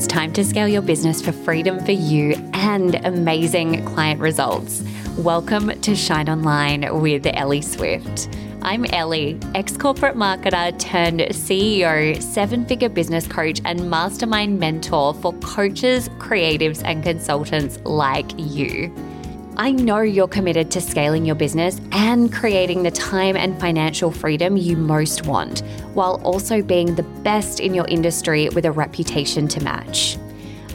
It's 0.00 0.06
time 0.06 0.32
to 0.32 0.44
scale 0.46 0.66
your 0.66 0.80
business 0.80 1.20
for 1.20 1.30
freedom 1.30 1.78
for 1.84 1.92
you 1.92 2.32
and 2.54 2.94
amazing 3.04 3.84
client 3.84 4.18
results. 4.18 4.82
Welcome 5.18 5.78
to 5.78 5.94
Shine 5.94 6.30
Online 6.30 7.02
with 7.02 7.26
Ellie 7.26 7.60
Swift. 7.60 8.34
I'm 8.62 8.86
Ellie, 8.86 9.38
ex 9.54 9.76
corporate 9.76 10.16
marketer 10.16 10.78
turned 10.78 11.20
CEO, 11.20 12.18
seven 12.22 12.64
figure 12.64 12.88
business 12.88 13.26
coach, 13.26 13.60
and 13.66 13.90
mastermind 13.90 14.58
mentor 14.58 15.12
for 15.12 15.34
coaches, 15.34 16.08
creatives, 16.18 16.82
and 16.82 17.02
consultants 17.02 17.78
like 17.84 18.32
you. 18.38 18.90
I 19.56 19.72
know 19.72 20.00
you're 20.00 20.28
committed 20.28 20.70
to 20.70 20.80
scaling 20.80 21.24
your 21.24 21.34
business 21.34 21.80
and 21.92 22.32
creating 22.32 22.82
the 22.82 22.90
time 22.90 23.36
and 23.36 23.58
financial 23.60 24.10
freedom 24.10 24.56
you 24.56 24.76
most 24.76 25.26
want, 25.26 25.60
while 25.92 26.20
also 26.24 26.62
being 26.62 26.94
the 26.94 27.02
best 27.02 27.60
in 27.60 27.74
your 27.74 27.86
industry 27.88 28.48
with 28.50 28.64
a 28.64 28.72
reputation 28.72 29.48
to 29.48 29.62
match. 29.62 30.18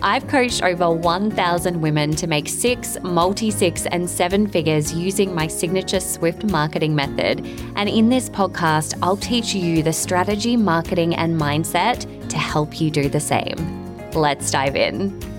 I've 0.02 0.28
coached 0.28 0.62
over 0.62 0.92
1,000 0.92 1.82
women 1.82 2.16
to 2.18 2.28
make 2.28 2.48
six, 2.48 2.98
multi 3.02 3.50
six, 3.50 3.88
and 3.88 4.08
seven 4.08 4.46
figures 4.46 4.94
using 4.94 5.34
my 5.34 5.48
signature 5.48 6.00
Swift 6.00 6.44
marketing 6.44 6.94
method. 6.94 7.40
And 7.76 7.90
in 7.90 8.10
this 8.10 8.30
podcast, 8.30 9.00
I'll 9.02 9.18
teach 9.18 9.56
you 9.56 9.82
the 9.82 9.94
strategy, 9.94 10.58
marketing, 10.58 11.16
and 11.16 11.40
mindset 11.40 12.30
to 12.30 12.38
help 12.38 12.80
you 12.80 12.92
do 12.92 13.10
the 13.10 13.20
same. 13.20 14.12
Let's 14.12 14.52
dive 14.52 14.76
in. 14.76 15.35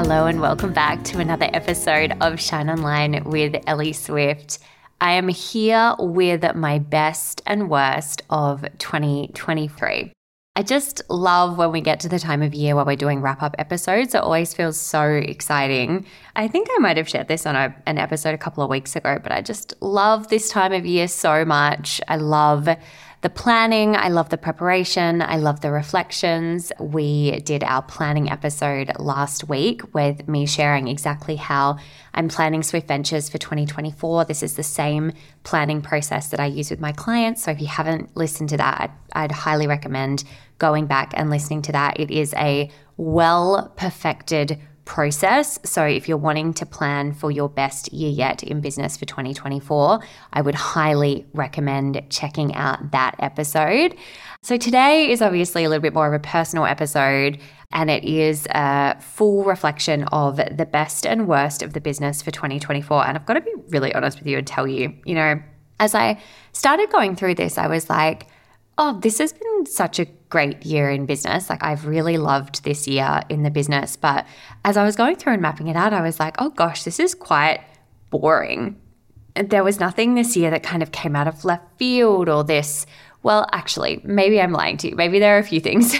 Hello, 0.00 0.26
and 0.26 0.40
welcome 0.40 0.72
back 0.72 1.02
to 1.06 1.18
another 1.18 1.50
episode 1.52 2.16
of 2.20 2.40
Shine 2.40 2.70
Online 2.70 3.24
with 3.24 3.56
Ellie 3.66 3.92
Swift. 3.92 4.60
I 5.00 5.14
am 5.14 5.26
here 5.26 5.96
with 5.98 6.54
my 6.54 6.78
best 6.78 7.42
and 7.46 7.68
worst 7.68 8.22
of 8.30 8.64
2023. 8.78 10.12
I 10.54 10.62
just 10.62 11.02
love 11.10 11.58
when 11.58 11.72
we 11.72 11.80
get 11.80 11.98
to 12.00 12.08
the 12.08 12.20
time 12.20 12.42
of 12.42 12.54
year 12.54 12.76
where 12.76 12.84
we're 12.84 12.94
doing 12.94 13.20
wrap 13.20 13.42
up 13.42 13.56
episodes. 13.58 14.14
It 14.14 14.22
always 14.22 14.54
feels 14.54 14.80
so 14.80 15.02
exciting. 15.02 16.06
I 16.36 16.46
think 16.46 16.68
I 16.70 16.78
might 16.78 16.96
have 16.96 17.08
shared 17.08 17.26
this 17.26 17.44
on 17.44 17.56
a, 17.56 17.74
an 17.86 17.98
episode 17.98 18.34
a 18.34 18.38
couple 18.38 18.62
of 18.62 18.70
weeks 18.70 18.94
ago, 18.94 19.18
but 19.20 19.32
I 19.32 19.42
just 19.42 19.74
love 19.82 20.28
this 20.28 20.48
time 20.48 20.72
of 20.72 20.86
year 20.86 21.08
so 21.08 21.44
much. 21.44 22.00
I 22.06 22.16
love 22.18 22.68
the 23.20 23.30
planning. 23.30 23.96
I 23.96 24.08
love 24.08 24.28
the 24.28 24.38
preparation. 24.38 25.22
I 25.22 25.36
love 25.36 25.60
the 25.60 25.72
reflections. 25.72 26.70
We 26.78 27.40
did 27.40 27.64
our 27.64 27.82
planning 27.82 28.30
episode 28.30 28.92
last 29.00 29.48
week 29.48 29.92
with 29.92 30.28
me 30.28 30.46
sharing 30.46 30.86
exactly 30.86 31.34
how 31.34 31.78
I'm 32.14 32.28
planning 32.28 32.62
Swift 32.62 32.86
Ventures 32.86 33.28
for 33.28 33.38
2024. 33.38 34.26
This 34.26 34.44
is 34.44 34.54
the 34.54 34.62
same 34.62 35.12
planning 35.42 35.82
process 35.82 36.28
that 36.28 36.38
I 36.38 36.46
use 36.46 36.70
with 36.70 36.80
my 36.80 36.92
clients. 36.92 37.42
So 37.42 37.50
if 37.50 37.60
you 37.60 37.66
haven't 37.66 38.16
listened 38.16 38.50
to 38.50 38.56
that, 38.58 38.96
I'd, 39.12 39.32
highly 39.32 39.66
recommend 39.66 40.24
going 40.58 40.86
back 40.86 41.12
and 41.14 41.30
listening 41.30 41.62
to 41.62 41.72
that. 41.72 41.98
It 41.98 42.10
is 42.10 42.34
a 42.34 42.70
well 42.96 43.72
perfected 43.76 44.60
process. 44.88 45.58
So, 45.64 45.84
if 45.84 46.08
you're 46.08 46.16
wanting 46.16 46.54
to 46.54 46.66
plan 46.66 47.12
for 47.12 47.30
your 47.30 47.48
best 47.48 47.92
year 47.92 48.10
yet 48.10 48.42
in 48.42 48.62
business 48.62 48.96
for 48.96 49.04
2024, 49.04 50.00
I 50.32 50.40
would 50.40 50.54
highly 50.54 51.26
recommend 51.34 52.02
checking 52.08 52.54
out 52.54 52.90
that 52.92 53.14
episode. 53.18 53.94
So, 54.42 54.56
today 54.56 55.10
is 55.10 55.20
obviously 55.20 55.64
a 55.64 55.68
little 55.68 55.82
bit 55.82 55.92
more 55.92 56.08
of 56.08 56.14
a 56.14 56.18
personal 56.18 56.64
episode, 56.64 57.38
and 57.70 57.90
it 57.90 58.02
is 58.04 58.48
a 58.50 58.98
full 58.98 59.44
reflection 59.44 60.04
of 60.04 60.36
the 60.36 60.66
best 60.66 61.06
and 61.06 61.28
worst 61.28 61.62
of 61.62 61.74
the 61.74 61.82
business 61.82 62.22
for 62.22 62.30
2024. 62.30 63.06
And 63.06 63.18
I've 63.18 63.26
got 63.26 63.34
to 63.34 63.42
be 63.42 63.52
really 63.68 63.94
honest 63.94 64.18
with 64.18 64.26
you 64.26 64.38
and 64.38 64.46
tell 64.46 64.66
you, 64.66 64.94
you 65.04 65.14
know, 65.14 65.40
as 65.78 65.94
I 65.94 66.20
started 66.52 66.90
going 66.90 67.14
through 67.14 67.34
this, 67.34 67.58
I 67.58 67.66
was 67.66 67.90
like, 67.90 68.26
oh, 68.78 68.98
this 69.00 69.18
has 69.18 69.34
been 69.34 69.66
such 69.66 69.98
a 69.98 70.06
great 70.28 70.64
year 70.64 70.90
in 70.90 71.06
business. 71.06 71.48
Like, 71.48 71.62
I've 71.62 71.86
really 71.86 72.18
loved 72.18 72.64
this 72.64 72.86
year 72.86 73.22
in 73.28 73.42
the 73.42 73.50
business. 73.50 73.96
But 73.96 74.26
as 74.64 74.76
I 74.76 74.84
was 74.84 74.96
going 74.96 75.16
through 75.16 75.34
and 75.34 75.42
mapping 75.42 75.68
it 75.68 75.76
out, 75.76 75.92
I 75.92 76.02
was 76.02 76.20
like, 76.20 76.36
oh 76.38 76.50
gosh, 76.50 76.82
this 76.82 77.00
is 77.00 77.14
quite 77.14 77.60
boring. 78.10 78.80
There 79.34 79.64
was 79.64 79.80
nothing 79.80 80.14
this 80.14 80.36
year 80.36 80.50
that 80.50 80.62
kind 80.62 80.82
of 80.82 80.92
came 80.92 81.14
out 81.14 81.28
of 81.28 81.44
left 81.44 81.64
field 81.78 82.28
or 82.28 82.44
this. 82.44 82.86
Well, 83.22 83.46
actually, 83.52 84.00
maybe 84.04 84.40
I'm 84.40 84.52
lying 84.52 84.76
to 84.78 84.90
you. 84.90 84.96
Maybe 84.96 85.18
there 85.18 85.36
are 85.36 85.40
a 85.40 85.44
few 85.44 85.60
things, 85.60 85.94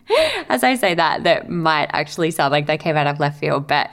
as 0.48 0.62
I 0.62 0.76
say 0.76 0.94
that, 0.94 1.24
that 1.24 1.48
might 1.48 1.90
actually 1.92 2.30
sound 2.30 2.52
like 2.52 2.66
they 2.66 2.78
came 2.78 2.96
out 2.96 3.06
of 3.06 3.20
left 3.20 3.40
field. 3.40 3.66
But 3.66 3.90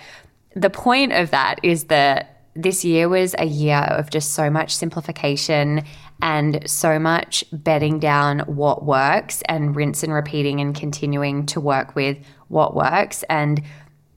the 0.56 0.70
point 0.70 1.14
of 1.14 1.32
that 1.32 1.60
is 1.64 1.86
that 1.86 2.32
this 2.56 2.84
year 2.84 3.08
was 3.08 3.34
a 3.38 3.46
year 3.46 3.78
of 3.78 4.10
just 4.10 4.34
so 4.34 4.50
much 4.50 4.76
simplification 4.76 5.84
and 6.22 6.62
so 6.70 7.00
much 7.00 7.44
bedding 7.52 8.00
down 8.00 8.40
what 8.42 8.86
works 8.86 9.42
and 9.46 9.76
rinse 9.76 10.04
and 10.04 10.14
repeating 10.14 10.60
and 10.60 10.76
continuing 10.76 11.46
to 11.48 11.60
work 11.60 11.96
with 11.96 12.18
what 12.48 12.76
works. 12.76 13.24
And 13.30 13.62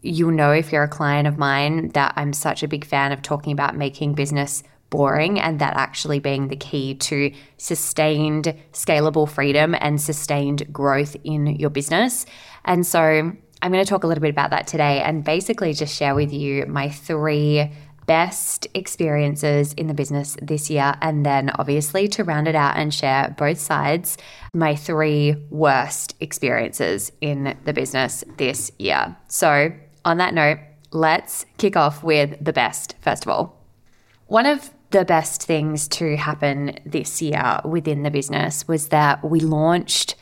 you'll 0.02 0.32
know 0.32 0.52
if 0.52 0.72
you're 0.72 0.82
a 0.82 0.88
client 0.88 1.26
of 1.26 1.38
mine 1.38 1.88
that 1.90 2.12
I'm 2.16 2.32
such 2.32 2.62
a 2.62 2.68
big 2.68 2.84
fan 2.84 3.12
of 3.12 3.22
talking 3.22 3.52
about 3.52 3.76
making 3.76 4.14
business 4.14 4.62
boring 4.90 5.40
and 5.40 5.58
that 5.58 5.76
actually 5.76 6.20
being 6.20 6.48
the 6.48 6.56
key 6.56 6.94
to 6.94 7.32
sustained 7.56 8.54
scalable 8.72 9.28
freedom 9.28 9.74
and 9.80 10.00
sustained 10.00 10.72
growth 10.72 11.16
in 11.24 11.46
your 11.46 11.70
business. 11.70 12.26
And 12.64 12.86
so 12.86 13.00
I'm 13.00 13.72
going 13.72 13.84
to 13.84 13.88
talk 13.88 14.04
a 14.04 14.06
little 14.06 14.22
bit 14.22 14.30
about 14.30 14.50
that 14.50 14.66
today 14.66 15.00
and 15.00 15.24
basically 15.24 15.72
just 15.72 15.96
share 15.96 16.14
with 16.14 16.32
you 16.32 16.66
my 16.66 16.90
three 16.90 17.70
best 18.06 18.66
experiences 18.74 19.72
in 19.74 19.86
the 19.86 19.94
business 19.94 20.36
this 20.42 20.70
year. 20.70 20.94
And 21.00 21.24
then, 21.24 21.50
obviously, 21.58 22.08
to 22.08 22.24
round 22.24 22.48
it 22.48 22.54
out 22.54 22.76
and 22.76 22.92
share 22.92 23.34
both 23.36 23.58
sides, 23.58 24.16
my 24.52 24.74
three 24.74 25.36
worst 25.50 26.14
experiences 26.20 27.12
in 27.20 27.56
the 27.64 27.72
business 27.72 28.24
this 28.36 28.70
year. 28.78 29.16
So, 29.28 29.72
on 30.04 30.18
that 30.18 30.34
note, 30.34 30.58
let's 30.90 31.46
kick 31.58 31.76
off 31.76 32.02
with 32.02 32.42
the 32.44 32.52
best, 32.52 32.94
first 33.00 33.24
of 33.24 33.30
all. 33.30 33.60
One 34.26 34.46
of 34.46 34.70
the 34.90 35.04
best 35.04 35.42
things 35.42 35.88
to 35.88 36.16
happen 36.16 36.78
this 36.86 37.20
year 37.20 37.60
within 37.64 38.02
the 38.02 38.10
business 38.10 38.68
was 38.68 38.88
that 38.88 39.24
we 39.28 39.40
launched 39.40 40.14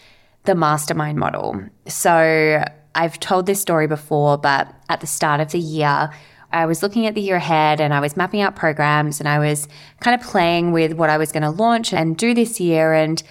the 0.44 0.54
mastermind 0.54 1.18
model. 1.18 1.60
So, 1.86 2.64
I've 2.94 3.18
told 3.20 3.46
this 3.46 3.60
story 3.60 3.86
before, 3.86 4.36
but 4.36 4.72
at 4.88 5.00
the 5.00 5.06
start 5.06 5.40
of 5.40 5.52
the 5.52 5.58
year, 5.58 6.10
I 6.52 6.66
was 6.66 6.82
looking 6.82 7.06
at 7.06 7.14
the 7.14 7.20
year 7.20 7.36
ahead 7.36 7.80
and 7.80 7.94
I 7.94 8.00
was 8.00 8.16
mapping 8.16 8.40
out 8.40 8.56
programs 8.56 9.20
and 9.20 9.28
I 9.28 9.38
was 9.38 9.68
kind 10.00 10.20
of 10.20 10.26
playing 10.26 10.72
with 10.72 10.92
what 10.92 11.10
I 11.10 11.18
was 11.18 11.32
going 11.32 11.42
to 11.42 11.50
launch 11.50 11.92
and 11.92 12.16
do 12.16 12.34
this 12.34 12.60
year. 12.60 12.92
And 12.92 13.22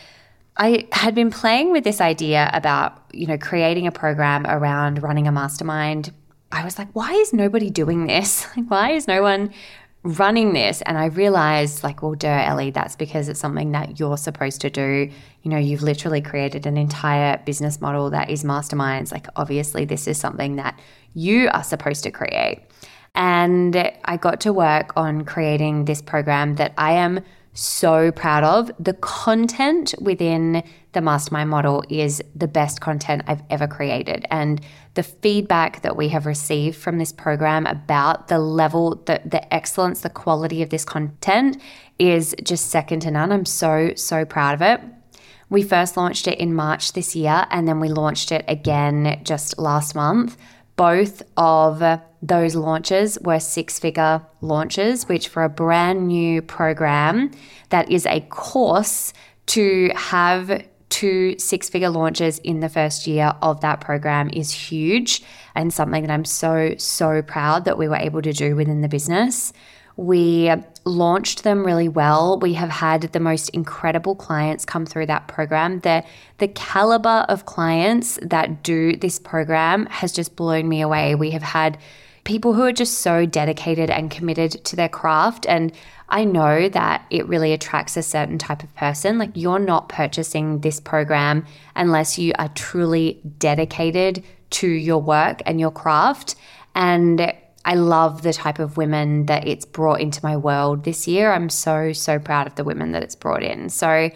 I 0.58 0.88
had 0.92 1.16
been 1.16 1.32
playing 1.32 1.72
with 1.72 1.84
this 1.84 2.02
idea 2.02 2.50
about, 2.54 3.02
you 3.14 3.28
know, 3.28 3.38
creating 3.38 3.88
a 3.88 3.92
program 3.92 4.46
around 4.46 5.02
running 5.02 5.28
a 5.28 5.32
mastermind. 5.32 6.12
I 6.52 6.66
was 6.66 6.78
like, 6.78 6.90
why 6.94 7.14
is 7.14 7.34
nobody 7.34 7.70
doing 7.70 8.08
this? 8.08 8.48
Like, 8.58 8.70
why 8.70 8.92
is 8.92 9.08
no 9.08 9.22
one 9.22 9.54
running 10.04 10.54
this? 10.54 10.82
And 10.82 10.98
I 10.98 11.06
realized, 11.06 11.84
like, 11.84 12.02
well, 12.02 12.16
duh, 12.16 12.28
Ellie, 12.28 12.72
that's 12.72 12.96
because 12.96 13.30
it's 13.30 13.40
something 13.40 13.72
that 13.72 14.00
you're 14.00 14.18
supposed 14.18 14.62
to 14.62 14.70
do. 14.70 15.10
You 15.44 15.52
know, 15.52 15.58
you've 15.58 15.84
literally 15.84 16.22
created 16.22 16.66
an 16.66 16.78
entire 16.78 17.38
business 17.46 17.80
model 17.80 18.10
that 18.10 18.30
is 18.30 18.44
masterminds. 18.44 19.12
Like, 19.12 19.28
obviously, 19.36 19.86
this 19.86 20.08
is 20.08 20.18
something 20.18 20.58
that 20.58 20.78
you 21.14 21.50
are 21.54 21.64
supposed 21.64 22.04
to 22.04 22.12
create. 22.12 22.64
And 23.16 23.92
I 24.06 24.18
got 24.18 24.42
to 24.42 24.54
work 24.54 24.94
on 24.96 25.26
creating 25.26 25.86
this 25.86 26.02
program 26.02 26.56
that 26.56 26.74
I 26.78 26.94
am 26.94 27.22
so 27.54 28.12
proud 28.12 28.44
of. 28.44 28.72
The 28.80 28.94
content 28.94 29.94
within 30.00 30.64
the 30.94 31.02
mastermind 31.02 31.50
model 31.50 31.84
is 31.90 32.22
the 32.34 32.48
best 32.48 32.80
content 32.80 33.24
I've 33.28 33.44
ever 33.50 33.68
created. 33.68 34.26
And 34.32 34.62
the 34.94 35.04
feedback 35.04 35.82
that 35.82 35.98
we 35.98 36.10
have 36.10 36.26
received 36.26 36.78
from 36.78 36.98
this 36.98 37.12
program 37.12 37.66
about 37.66 38.30
the 38.30 38.40
level, 38.40 39.02
the, 39.06 39.22
the 39.26 39.54
excellence, 39.54 40.02
the 40.02 40.10
quality 40.10 40.62
of 40.62 40.70
this 40.70 40.86
content 40.86 41.62
is 42.00 42.36
just 42.44 42.70
second 42.70 43.02
to 43.02 43.12
none. 43.12 43.32
I'm 43.32 43.46
so, 43.46 43.94
so 43.96 44.26
proud 44.26 44.54
of 44.54 44.62
it. 44.62 44.82
We 45.50 45.64
first 45.64 45.98
launched 45.98 46.28
it 46.28 46.40
in 46.40 46.54
March 46.54 46.94
this 46.94 47.14
year, 47.14 47.46
and 47.52 47.68
then 47.68 47.82
we 47.82 47.90
launched 47.90 48.32
it 48.32 48.46
again 48.48 49.20
just 49.26 49.60
last 49.60 49.96
month. 49.96 50.38
Both 50.82 51.22
of 51.38 52.02
those 52.24 52.56
launches 52.56 53.20
were 53.22 53.40
six 53.40 53.78
figure 53.78 54.26
launches, 54.42 55.08
which 55.08 55.28
for 55.28 55.44
a 55.44 55.48
brand 55.48 56.08
new 56.08 56.42
program 56.42 57.30
that 57.70 57.92
is 57.92 58.08
a 58.08 58.22
course 58.22 59.14
to 59.46 59.92
have 59.94 60.66
two 60.90 61.38
six 61.38 61.70
figure 61.70 61.92
launches 61.92 62.40
in 62.40 62.62
the 62.62 62.68
first 62.68 63.06
year 63.06 63.36
of 63.44 63.62
that 63.62 63.80
program 63.80 64.32
is 64.34 64.50
huge 64.50 65.22
and 65.54 65.72
something 65.72 66.02
that 66.02 66.12
I'm 66.12 66.26
so, 66.26 66.74
so 66.80 67.22
proud 67.22 67.66
that 67.66 67.78
we 67.78 67.88
were 67.88 67.98
able 67.98 68.24
to 68.24 68.34
do 68.34 68.56
within 68.56 68.82
the 68.82 68.90
business. 68.90 69.54
We 70.02 70.52
launched 70.84 71.44
them 71.44 71.64
really 71.64 71.88
well. 71.88 72.40
We 72.40 72.54
have 72.56 72.72
had 72.72 73.04
the 73.04 73.20
most 73.20 73.50
incredible 73.50 74.16
clients 74.16 74.66
come 74.66 74.84
through 74.84 75.06
that 75.06 75.28
program. 75.28 75.80
The, 75.82 76.04
the 76.40 76.48
caliber 76.48 77.26
of 77.30 77.46
clients 77.46 78.18
that 78.24 78.64
do 78.64 78.96
this 78.96 79.20
program 79.20 79.86
has 79.86 80.12
just 80.12 80.36
blown 80.36 80.68
me 80.68 80.82
away. 80.82 81.14
We 81.14 81.30
have 81.32 81.44
had 81.44 81.78
people 82.24 82.54
who 82.54 82.64
are 82.64 82.72
just 82.72 83.00
so 83.00 83.28
dedicated 83.28 83.92
and 83.92 84.10
committed 84.10 84.64
to 84.66 84.76
their 84.76 84.90
craft. 84.90 85.46
And 85.48 85.72
I 86.10 86.24
know 86.24 86.68
that 86.70 87.06
it 87.12 87.28
really 87.28 87.54
attracts 87.54 87.96
a 87.96 88.02
certain 88.02 88.40
type 88.40 88.64
of 88.64 88.76
person. 88.76 89.20
Like 89.20 89.32
you're 89.36 89.60
not 89.60 89.88
purchasing 89.88 90.62
this 90.62 90.80
program 90.80 91.46
unless 91.76 92.18
you 92.18 92.34
are 92.40 92.50
truly 92.50 93.22
dedicated 93.38 94.24
to 94.52 94.68
your 94.68 95.00
work 95.00 95.44
and 95.46 95.60
your 95.60 95.72
craft. 95.72 96.36
And 96.74 97.34
I 97.66 97.76
love 97.76 98.24
the 98.24 98.34
type 98.34 98.60
of 98.60 98.78
women 98.78 99.28
that 99.28 99.48
it's 99.48 99.66
brought 99.66 100.02
into 100.02 100.20
my 100.24 100.36
world 100.38 100.84
this 100.84 101.08
year. 101.08 101.32
I'm 101.32 101.50
so, 101.50 101.94
so 101.94 102.20
proud 102.20 102.48
of 102.48 102.56
the 102.56 102.64
women 102.64 102.92
that 102.94 103.04
it's 103.04 103.16
brought 103.16 103.44
in. 103.44 103.70
So 103.70 104.10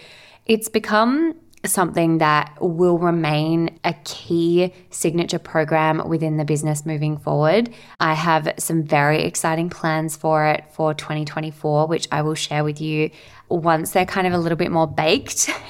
it's 0.46 0.70
become 0.70 1.36
something 1.68 2.20
that 2.20 2.56
will 2.62 2.98
remain 2.98 3.80
a 3.84 3.94
key 4.04 4.74
signature 4.90 5.40
program 5.40 6.08
within 6.08 6.38
the 6.38 6.46
business 6.46 6.86
moving 6.86 7.18
forward. 7.18 7.74
I 8.00 8.14
have 8.14 8.54
some 8.58 8.84
very 8.84 9.24
exciting 9.24 9.70
plans 9.70 10.16
for 10.16 10.46
it 10.46 10.66
for 10.72 10.94
2024, 10.94 11.88
which 11.88 12.08
I 12.12 12.22
will 12.22 12.36
share 12.36 12.64
with 12.64 12.82
you 12.82 13.10
once 13.50 13.92
they're 13.92 14.06
kind 14.06 14.26
of 14.26 14.34
a 14.34 14.38
little 14.38 14.58
bit 14.58 14.72
more 14.72 14.88
baked 14.88 15.50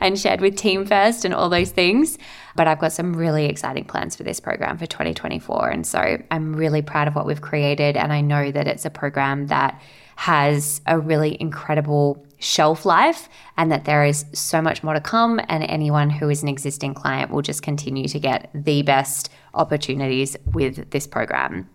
and 0.00 0.18
shared 0.18 0.40
with 0.40 0.56
Team 0.56 0.86
First 0.86 1.24
and 1.24 1.34
all 1.34 1.48
those 1.48 1.70
things. 1.70 2.18
But 2.56 2.66
I've 2.66 2.78
got 2.78 2.92
some 2.92 3.14
really 3.14 3.46
exciting 3.46 3.84
plans 3.84 4.16
for 4.16 4.22
this 4.22 4.40
program 4.40 4.78
for 4.78 4.86
2024. 4.86 5.68
And 5.68 5.86
so 5.86 6.18
I'm 6.30 6.54
really 6.56 6.82
proud 6.82 7.08
of 7.08 7.14
what 7.14 7.26
we've 7.26 7.40
created. 7.40 7.96
And 7.96 8.12
I 8.12 8.20
know 8.20 8.50
that 8.50 8.66
it's 8.66 8.84
a 8.84 8.90
program 8.90 9.48
that 9.48 9.80
has 10.16 10.80
a 10.86 10.98
really 10.98 11.36
incredible 11.40 12.24
shelf 12.38 12.84
life 12.84 13.28
and 13.56 13.72
that 13.72 13.84
there 13.84 14.04
is 14.04 14.24
so 14.32 14.62
much 14.62 14.82
more 14.82 14.94
to 14.94 15.00
come. 15.00 15.40
And 15.48 15.64
anyone 15.64 16.10
who 16.10 16.28
is 16.30 16.42
an 16.42 16.48
existing 16.48 16.94
client 16.94 17.30
will 17.30 17.42
just 17.42 17.62
continue 17.62 18.08
to 18.08 18.18
get 18.18 18.50
the 18.54 18.82
best 18.82 19.30
opportunities 19.54 20.36
with 20.52 20.90
this 20.90 21.06
program. 21.06 21.68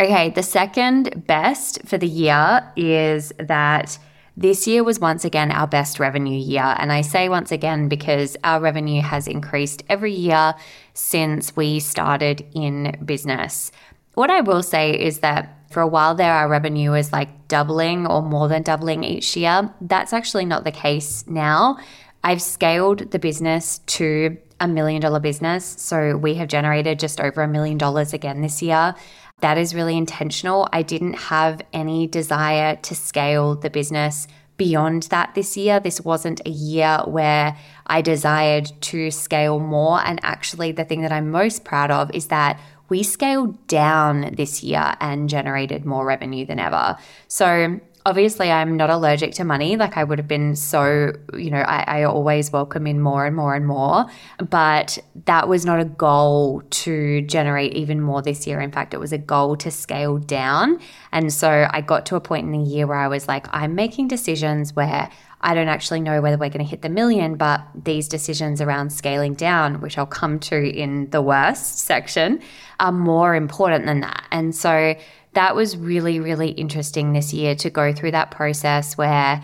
Okay, 0.00 0.30
the 0.30 0.44
second 0.44 1.26
best 1.26 1.84
for 1.84 1.98
the 1.98 2.06
year 2.06 2.70
is 2.76 3.32
that 3.38 3.98
this 4.38 4.68
year 4.68 4.84
was 4.84 5.00
once 5.00 5.24
again 5.24 5.50
our 5.50 5.66
best 5.66 5.98
revenue 5.98 6.38
year. 6.38 6.76
And 6.78 6.92
I 6.92 7.00
say 7.00 7.28
once 7.28 7.50
again 7.50 7.88
because 7.88 8.36
our 8.44 8.60
revenue 8.60 9.02
has 9.02 9.26
increased 9.26 9.82
every 9.88 10.12
year 10.12 10.54
since 10.94 11.56
we 11.56 11.80
started 11.80 12.46
in 12.54 12.96
business. 13.04 13.72
What 14.14 14.30
I 14.30 14.42
will 14.42 14.62
say 14.62 14.92
is 14.92 15.18
that 15.20 15.56
for 15.72 15.80
a 15.80 15.88
while 15.88 16.14
there, 16.14 16.32
our 16.32 16.48
revenue 16.48 16.92
was 16.92 17.12
like 17.12 17.48
doubling 17.48 18.06
or 18.06 18.22
more 18.22 18.46
than 18.46 18.62
doubling 18.62 19.02
each 19.02 19.36
year. 19.36 19.74
That's 19.80 20.12
actually 20.12 20.44
not 20.44 20.62
the 20.62 20.70
case 20.70 21.24
now. 21.26 21.78
I've 22.22 22.40
scaled 22.40 23.10
the 23.10 23.18
business 23.18 23.80
to 23.86 24.36
a 24.60 24.68
million 24.68 25.00
dollar 25.00 25.20
business. 25.20 25.64
So 25.64 26.16
we 26.16 26.34
have 26.34 26.46
generated 26.48 27.00
just 27.00 27.20
over 27.20 27.42
a 27.42 27.48
million 27.48 27.76
dollars 27.76 28.12
again 28.12 28.40
this 28.40 28.62
year. 28.62 28.94
That 29.40 29.58
is 29.58 29.74
really 29.74 29.96
intentional. 29.96 30.68
I 30.72 30.82
didn't 30.82 31.14
have 31.14 31.62
any 31.72 32.06
desire 32.06 32.76
to 32.76 32.94
scale 32.94 33.54
the 33.54 33.70
business 33.70 34.26
beyond 34.56 35.04
that 35.04 35.34
this 35.34 35.56
year. 35.56 35.80
This 35.80 36.00
wasn't 36.00 36.40
a 36.44 36.50
year 36.50 37.00
where 37.06 37.56
I 37.86 38.02
desired 38.02 38.72
to 38.82 39.10
scale 39.10 39.60
more. 39.60 40.00
And 40.04 40.18
actually, 40.22 40.72
the 40.72 40.84
thing 40.84 41.02
that 41.02 41.12
I'm 41.12 41.30
most 41.30 41.64
proud 41.64 41.90
of 41.90 42.10
is 42.12 42.26
that 42.26 42.60
we 42.88 43.02
scaled 43.02 43.66
down 43.68 44.34
this 44.34 44.62
year 44.62 44.94
and 45.00 45.28
generated 45.28 45.84
more 45.84 46.04
revenue 46.04 46.44
than 46.44 46.58
ever. 46.58 46.96
So, 47.28 47.80
obviously, 48.08 48.50
I'm 48.50 48.76
not 48.76 48.88
allergic 48.88 49.34
to 49.34 49.44
money. 49.44 49.76
Like, 49.76 49.98
I 49.98 50.02
would 50.02 50.18
have 50.18 50.26
been 50.26 50.56
so, 50.56 51.12
you 51.34 51.50
know, 51.50 51.60
I, 51.60 52.00
I, 52.00 52.02
always 52.04 52.50
welcome 52.50 52.86
in 52.86 53.00
more 53.00 53.26
and 53.26 53.36
more 53.36 53.54
and 53.54 53.66
more. 53.66 54.06
But 54.38 54.98
that 55.26 55.46
was 55.46 55.66
not 55.66 55.78
a 55.78 55.84
goal 55.84 56.62
to 56.70 57.20
generate 57.22 57.74
even 57.74 58.00
more 58.00 58.22
this 58.22 58.46
year. 58.46 58.60
In 58.60 58.72
fact, 58.72 58.94
it 58.94 59.00
was 59.00 59.12
a 59.12 59.18
goal 59.18 59.56
to 59.58 59.70
scale 59.70 60.16
down. 60.16 60.80
And 61.12 61.32
so, 61.32 61.68
I 61.70 61.82
got 61.82 62.06
to 62.06 62.16
a 62.16 62.20
point 62.20 62.46
in 62.46 62.52
the 62.52 62.70
year 62.70 62.86
where 62.86 62.98
I 62.98 63.08
was 63.08 63.28
like, 63.28 63.46
I'm 63.54 63.74
making 63.74 64.08
decisions 64.08 64.74
where 64.74 65.10
I 65.40 65.54
don't 65.54 65.68
actually 65.68 66.00
know 66.00 66.20
whether 66.20 66.36
we're 66.36 66.48
going 66.48 66.64
to 66.64 66.70
hit 66.70 66.82
the 66.82 66.88
million, 66.88 67.36
but 67.36 67.60
these 67.74 68.08
decisions 68.08 68.60
around 68.60 68.90
scaling 68.90 69.34
down, 69.34 69.80
which 69.80 69.98
I'll 69.98 70.06
come 70.06 70.40
to 70.40 70.56
in 70.56 71.10
the 71.10 71.22
worst 71.22 71.78
section, 71.78 72.40
are 72.80 72.90
more 72.90 73.34
important 73.34 73.86
than 73.86 74.00
that. 74.00 74.24
And 74.32 74.54
so 74.54 74.96
that 75.34 75.54
was 75.54 75.76
really, 75.76 76.20
really 76.20 76.50
interesting 76.50 77.12
this 77.12 77.32
year 77.32 77.54
to 77.56 77.70
go 77.70 77.92
through 77.92 78.12
that 78.12 78.30
process 78.30 78.96
where 78.96 79.42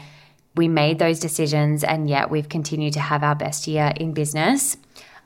we 0.57 0.69
made 0.69 0.99
those 0.99 1.19
decisions 1.19 1.83
and 1.85 2.09
yet 2.09 2.31
we've 2.31 2.49
continued 2.49 2.93
to 2.95 3.01
have 3.01 3.23
our 3.23 3.35
best 3.35 3.67
year 3.67 3.93
in 3.97 4.13
business. 4.13 4.77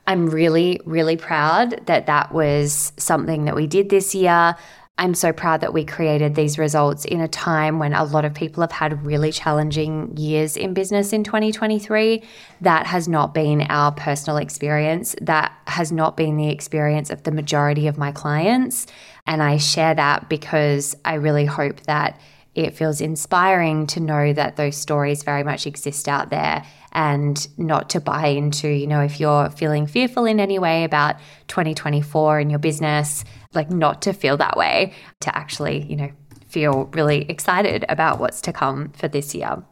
I'm 0.07 0.27
really, 0.27 0.79
really 0.85 1.17
proud 1.17 1.85
that 1.85 2.07
that 2.07 2.33
was 2.33 2.93
something 2.97 3.45
that 3.45 3.55
we 3.55 3.67
did 3.67 3.89
this 3.89 4.15
year. 4.15 4.55
I'm 4.99 5.13
so 5.13 5.31
proud 5.31 5.61
that 5.61 5.71
we 5.73 5.85
created 5.85 6.35
these 6.35 6.59
results 6.59 7.05
in 7.05 7.21
a 7.21 7.27
time 7.29 7.79
when 7.79 7.93
a 7.93 8.03
lot 8.03 8.25
of 8.25 8.33
people 8.33 8.59
have 8.59 8.71
had 8.73 9.05
really 9.05 9.31
challenging 9.31 10.17
years 10.17 10.57
in 10.57 10.73
business 10.73 11.13
in 11.13 11.23
2023. 11.23 12.21
That 12.59 12.85
has 12.85 13.07
not 13.07 13.33
been 13.33 13.61
our 13.69 13.93
personal 13.93 14.35
experience. 14.35 15.15
That 15.21 15.53
has 15.67 15.93
not 15.93 16.17
been 16.17 16.35
the 16.35 16.49
experience 16.49 17.11
of 17.11 17.23
the 17.23 17.31
majority 17.31 17.87
of 17.87 17.97
my 17.97 18.11
clients. 18.11 18.87
And 19.25 19.41
I 19.41 19.55
share 19.55 19.95
that 19.95 20.27
because 20.27 20.97
I 21.05 21.13
really 21.13 21.45
hope 21.45 21.79
that 21.83 22.19
it 22.53 22.75
feels 22.75 22.99
inspiring 22.99 23.87
to 23.87 24.01
know 24.01 24.33
that 24.33 24.57
those 24.57 24.75
stories 24.75 25.23
very 25.23 25.43
much 25.43 25.65
exist 25.65 26.09
out 26.09 26.29
there 26.29 26.65
and 26.93 27.47
not 27.57 27.89
to 27.91 28.01
buy 28.01 28.27
into, 28.27 28.67
you 28.67 28.87
know, 28.87 29.01
if 29.01 29.19
you're 29.19 29.49
feeling 29.51 29.87
fearful 29.87 30.25
in 30.25 30.39
any 30.39 30.59
way 30.59 30.83
about 30.83 31.17
2024 31.47 32.39
in 32.39 32.49
your 32.49 32.59
business, 32.59 33.23
like 33.53 33.69
not 33.69 34.01
to 34.03 34.13
feel 34.13 34.37
that 34.37 34.57
way, 34.57 34.93
to 35.21 35.35
actually, 35.37 35.83
you 35.83 35.95
know, 35.95 36.11
feel 36.47 36.85
really 36.93 37.29
excited 37.29 37.85
about 37.89 38.19
what's 38.19 38.41
to 38.41 38.53
come 38.53 38.89
for 38.89 39.07
this 39.07 39.35
year. 39.35 39.63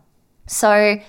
So, 0.47 0.99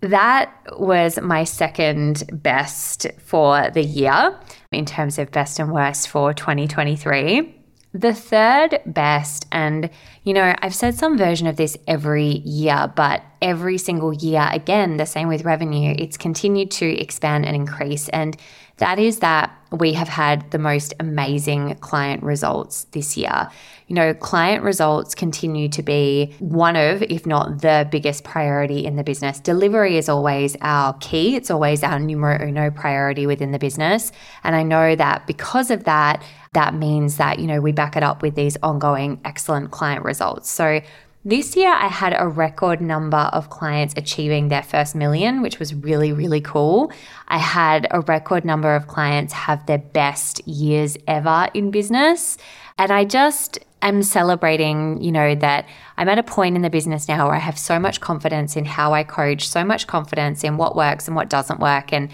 that 0.00 0.54
was 0.78 1.18
my 1.20 1.42
second 1.42 2.22
best 2.32 3.06
for 3.18 3.68
the 3.70 3.82
year 3.82 4.38
in 4.70 4.86
terms 4.86 5.18
of 5.18 5.32
best 5.32 5.58
and 5.58 5.72
worst 5.72 6.08
for 6.08 6.32
2023. 6.32 7.57
The 7.94 8.12
third 8.12 8.80
best, 8.84 9.46
and 9.50 9.88
you 10.22 10.34
know, 10.34 10.54
I've 10.60 10.74
said 10.74 10.94
some 10.94 11.16
version 11.16 11.46
of 11.46 11.56
this 11.56 11.76
every 11.86 12.42
year, 12.44 12.92
but 12.94 13.22
every 13.40 13.78
single 13.78 14.12
year, 14.12 14.46
again, 14.52 14.98
the 14.98 15.06
same 15.06 15.28
with 15.28 15.44
revenue, 15.44 15.94
it's 15.98 16.18
continued 16.18 16.70
to 16.72 16.86
expand 16.86 17.46
and 17.46 17.56
increase. 17.56 18.10
And 18.10 18.36
that 18.76 18.98
is 18.98 19.20
that 19.20 19.57
we 19.70 19.92
have 19.92 20.08
had 20.08 20.50
the 20.50 20.58
most 20.58 20.94
amazing 20.98 21.74
client 21.76 22.22
results 22.22 22.84
this 22.92 23.16
year. 23.16 23.48
You 23.86 23.94
know, 23.94 24.14
client 24.14 24.62
results 24.62 25.14
continue 25.14 25.68
to 25.70 25.82
be 25.82 26.34
one 26.38 26.76
of, 26.76 27.02
if 27.02 27.26
not 27.26 27.62
the 27.62 27.88
biggest 27.90 28.24
priority 28.24 28.84
in 28.84 28.96
the 28.96 29.04
business. 29.04 29.40
Delivery 29.40 29.96
is 29.96 30.08
always 30.08 30.56
our 30.60 30.94
key, 31.00 31.36
it's 31.36 31.50
always 31.50 31.82
our 31.82 31.98
numero 31.98 32.46
uno 32.46 32.70
priority 32.70 33.26
within 33.26 33.52
the 33.52 33.58
business. 33.58 34.12
And 34.44 34.54
I 34.54 34.62
know 34.62 34.94
that 34.96 35.26
because 35.26 35.70
of 35.70 35.84
that, 35.84 36.22
that 36.52 36.74
means 36.74 37.16
that, 37.16 37.38
you 37.38 37.46
know, 37.46 37.60
we 37.60 37.72
back 37.72 37.96
it 37.96 38.02
up 38.02 38.22
with 38.22 38.34
these 38.34 38.56
ongoing 38.62 39.20
excellent 39.24 39.70
client 39.70 40.04
results. 40.04 40.50
So 40.50 40.80
this 41.24 41.56
year, 41.56 41.72
I 41.72 41.88
had 41.88 42.14
a 42.16 42.28
record 42.28 42.80
number 42.80 43.16
of 43.16 43.50
clients 43.50 43.92
achieving 43.96 44.48
their 44.48 44.62
first 44.62 44.94
million, 44.94 45.42
which 45.42 45.58
was 45.58 45.74
really, 45.74 46.12
really 46.12 46.40
cool. 46.40 46.92
I 47.26 47.38
had 47.38 47.86
a 47.90 48.00
record 48.00 48.44
number 48.44 48.74
of 48.74 48.86
clients 48.86 49.32
have 49.32 49.66
their 49.66 49.78
best 49.78 50.46
years 50.46 50.96
ever 51.06 51.48
in 51.54 51.70
business. 51.70 52.38
And 52.78 52.92
I 52.92 53.04
just 53.04 53.58
am 53.82 54.02
celebrating, 54.02 55.02
you 55.02 55.10
know, 55.10 55.34
that 55.34 55.66
I'm 55.96 56.08
at 56.08 56.18
a 56.18 56.22
point 56.22 56.56
in 56.56 56.62
the 56.62 56.70
business 56.70 57.08
now 57.08 57.26
where 57.26 57.34
I 57.34 57.40
have 57.40 57.58
so 57.58 57.78
much 57.78 58.00
confidence 58.00 58.56
in 58.56 58.64
how 58.64 58.94
I 58.94 59.02
coach, 59.02 59.48
so 59.48 59.64
much 59.64 59.86
confidence 59.88 60.44
in 60.44 60.56
what 60.56 60.76
works 60.76 61.08
and 61.08 61.16
what 61.16 61.28
doesn't 61.28 61.58
work. 61.58 61.92
And 61.92 62.10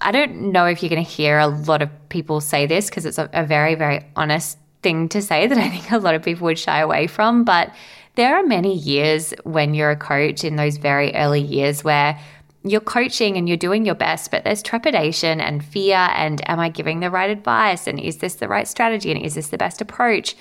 I 0.00 0.12
don't 0.12 0.52
know 0.52 0.66
if 0.66 0.82
you're 0.82 0.90
going 0.90 1.04
to 1.04 1.10
hear 1.10 1.38
a 1.38 1.46
lot 1.46 1.80
of 1.80 1.90
people 2.10 2.40
say 2.40 2.66
this 2.66 2.90
because 2.90 3.06
it's 3.06 3.18
a, 3.18 3.44
very, 3.46 3.74
very 3.74 4.04
honest 4.16 4.58
thing 4.82 5.08
to 5.10 5.22
say 5.22 5.46
that 5.46 5.58
I 5.58 5.68
think 5.70 5.90
a 5.90 5.98
lot 5.98 6.14
of 6.14 6.22
people 6.22 6.44
would 6.44 6.58
shy 6.58 6.80
away 6.80 7.06
from. 7.06 7.44
But 7.44 7.72
there 8.14 8.36
are 8.36 8.42
many 8.42 8.76
years 8.76 9.32
when 9.44 9.74
you're 9.74 9.90
a 9.90 9.96
coach 9.96 10.44
in 10.44 10.56
those 10.56 10.76
very 10.76 11.14
early 11.14 11.40
years 11.40 11.82
where 11.82 12.18
you're 12.64 12.80
coaching 12.80 13.36
and 13.36 13.48
you're 13.48 13.56
doing 13.56 13.84
your 13.84 13.94
best, 13.94 14.30
but 14.30 14.44
there's 14.44 14.62
trepidation 14.62 15.40
and 15.40 15.64
fear. 15.64 16.08
And 16.14 16.48
am 16.48 16.60
I 16.60 16.68
giving 16.68 17.00
the 17.00 17.10
right 17.10 17.30
advice? 17.30 17.86
And 17.86 17.98
is 17.98 18.18
this 18.18 18.36
the 18.36 18.48
right 18.48 18.68
strategy? 18.68 19.10
And 19.10 19.20
is 19.20 19.34
this 19.34 19.48
the 19.48 19.58
best 19.58 19.80
approach? 19.80 20.36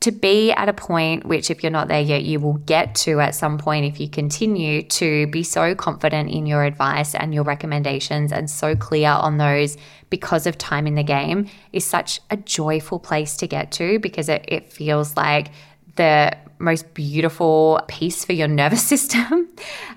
to 0.00 0.12
be 0.12 0.52
at 0.52 0.68
a 0.68 0.72
point 0.72 1.26
which, 1.26 1.50
if 1.50 1.62
you're 1.62 1.72
not 1.72 1.88
there 1.88 2.00
yet, 2.00 2.22
you 2.22 2.38
will 2.38 2.58
get 2.58 2.94
to 2.94 3.20
at 3.20 3.34
some 3.34 3.58
point 3.58 3.84
if 3.84 3.98
you 3.98 4.08
continue 4.08 4.82
to 4.82 5.26
be 5.26 5.42
so 5.42 5.74
confident 5.74 6.30
in 6.30 6.46
your 6.46 6.62
advice 6.62 7.14
and 7.14 7.34
your 7.34 7.42
recommendations 7.42 8.30
and 8.30 8.48
so 8.48 8.76
clear 8.76 9.10
on 9.10 9.38
those 9.38 9.76
because 10.08 10.46
of 10.46 10.56
time 10.56 10.86
in 10.86 10.94
the 10.94 11.02
game 11.02 11.48
is 11.72 11.84
such 11.84 12.20
a 12.30 12.36
joyful 12.36 13.00
place 13.00 13.36
to 13.36 13.48
get 13.48 13.72
to 13.72 13.98
because 13.98 14.28
it, 14.28 14.44
it 14.46 14.72
feels 14.72 15.16
like 15.16 15.50
the 15.96 16.36
most 16.58 16.94
beautiful 16.94 17.80
peace 17.88 18.24
for 18.24 18.32
your 18.32 18.48
nervous 18.48 18.82
system. 18.86 19.48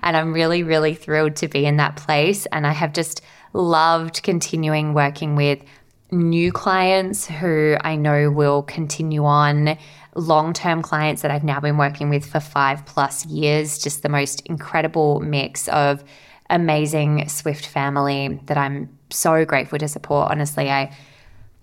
and 0.02 0.16
I'm 0.16 0.32
really, 0.32 0.62
really 0.62 0.94
thrilled 0.94 1.36
to 1.36 1.48
be 1.48 1.66
in 1.66 1.76
that 1.76 1.96
place. 1.96 2.46
And 2.46 2.66
I 2.66 2.72
have 2.72 2.92
just 2.92 3.22
loved 3.52 4.22
continuing 4.22 4.94
working 4.94 5.36
with 5.36 5.62
new 6.10 6.52
clients 6.52 7.26
who 7.26 7.76
I 7.80 7.96
know 7.96 8.30
will 8.30 8.62
continue 8.62 9.24
on, 9.24 9.78
long 10.14 10.52
term 10.52 10.82
clients 10.82 11.22
that 11.22 11.30
I've 11.30 11.44
now 11.44 11.58
been 11.58 11.78
working 11.78 12.10
with 12.10 12.24
for 12.26 12.40
five 12.40 12.84
plus 12.86 13.24
years, 13.26 13.78
just 13.78 14.02
the 14.02 14.08
most 14.08 14.42
incredible 14.42 15.20
mix 15.20 15.68
of 15.68 16.04
amazing 16.50 17.28
Swift 17.28 17.66
family 17.66 18.40
that 18.44 18.58
I'm 18.58 18.90
so 19.10 19.44
grateful 19.44 19.78
to 19.78 19.88
support. 19.88 20.30
Honestly, 20.30 20.70
I 20.70 20.94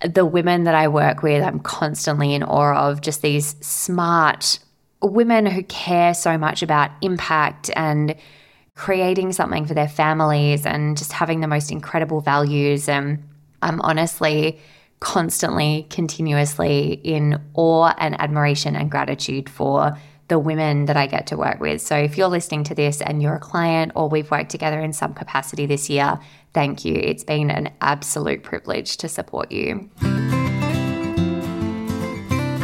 the 0.02 0.24
women 0.24 0.64
that 0.64 0.74
I 0.74 0.88
work 0.88 1.22
with, 1.22 1.42
I'm 1.42 1.60
constantly 1.60 2.34
in 2.34 2.42
awe 2.42 2.88
of 2.88 3.02
just 3.02 3.20
these 3.22 3.54
smart 3.60 4.58
women 5.02 5.46
who 5.46 5.62
care 5.64 6.14
so 6.14 6.36
much 6.36 6.62
about 6.62 6.90
impact 7.00 7.70
and 7.76 8.14
creating 8.74 9.32
something 9.32 9.66
for 9.66 9.74
their 9.74 9.88
families 9.88 10.64
and 10.64 10.96
just 10.96 11.12
having 11.12 11.40
the 11.40 11.46
most 11.46 11.70
incredible 11.70 12.20
values. 12.20 12.88
And 12.88 13.22
I'm 13.62 13.80
honestly 13.82 14.58
constantly, 15.00 15.86
continuously 15.90 17.00
in 17.04 17.40
awe 17.54 17.94
and 17.98 18.20
admiration 18.20 18.76
and 18.76 18.90
gratitude 18.90 19.48
for 19.48 19.96
the 20.28 20.38
women 20.38 20.86
that 20.86 20.96
I 20.96 21.06
get 21.06 21.26
to 21.28 21.36
work 21.36 21.60
with. 21.60 21.82
So 21.82 21.96
if 21.96 22.16
you're 22.16 22.28
listening 22.28 22.64
to 22.64 22.74
this 22.74 23.00
and 23.00 23.20
you're 23.20 23.34
a 23.34 23.40
client 23.40 23.92
or 23.96 24.08
we've 24.08 24.30
worked 24.30 24.50
together 24.50 24.80
in 24.80 24.92
some 24.92 25.12
capacity 25.12 25.66
this 25.66 25.90
year, 25.90 26.20
thank 26.54 26.84
you. 26.84 26.94
It's 26.94 27.24
been 27.24 27.50
an 27.50 27.70
absolute 27.80 28.44
privilege 28.44 28.96
to 28.98 29.08
support 29.08 29.50
you. 29.50 29.90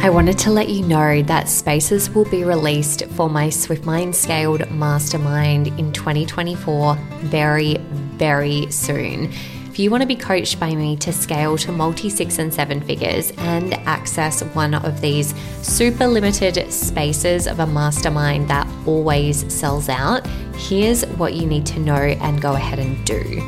I 0.07 0.09
wanted 0.09 0.37
to 0.39 0.51
let 0.51 0.69
you 0.69 0.87
know 0.87 1.21
that 1.23 1.49
spaces 1.49 2.09
will 2.09 2.23
be 2.23 2.45
released 2.45 3.03
for 3.07 3.29
my 3.29 3.49
SwiftMind 3.49 4.15
Scaled 4.15 4.71
Mastermind 4.71 5.67
in 5.77 5.91
2024 5.91 6.95
very, 7.23 7.75
very 8.15 8.71
soon. 8.71 9.25
If 9.65 9.77
you 9.77 9.91
want 9.91 10.03
to 10.03 10.07
be 10.07 10.15
coached 10.15 10.61
by 10.61 10.73
me 10.73 10.95
to 10.95 11.11
scale 11.11 11.57
to 11.57 11.73
multi 11.73 12.09
six 12.09 12.39
and 12.39 12.53
seven 12.53 12.79
figures 12.79 13.31
and 13.39 13.73
access 13.85 14.43
one 14.55 14.75
of 14.75 15.01
these 15.01 15.35
super 15.61 16.07
limited 16.07 16.71
spaces 16.71 17.45
of 17.45 17.59
a 17.59 17.67
mastermind 17.67 18.47
that 18.47 18.65
always 18.85 19.53
sells 19.53 19.89
out, 19.89 20.25
here's 20.55 21.05
what 21.17 21.33
you 21.33 21.45
need 21.45 21.65
to 21.65 21.81
know 21.81 21.95
and 21.95 22.41
go 22.41 22.53
ahead 22.53 22.79
and 22.79 23.05
do. 23.05 23.45